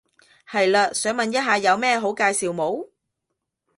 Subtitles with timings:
[0.49, 2.89] 係嘞，想問一下有咩好介紹冇？